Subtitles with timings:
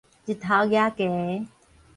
[0.25, 1.45] 日頭夯枷